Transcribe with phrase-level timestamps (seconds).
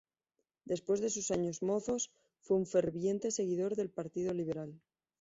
[0.65, 2.09] Desde sus años mozos
[2.39, 4.81] fue un ferviente seguidor del Partido Liberal.